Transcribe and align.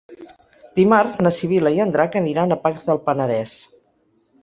Dimarts 0.79 1.19
na 1.27 1.33
Sibil·la 1.41 1.75
i 1.77 1.83
en 1.87 1.93
Drac 1.99 2.19
aniran 2.25 2.59
a 2.59 2.61
Pacs 2.67 2.91
del 2.91 3.05
Penedès. 3.07 3.59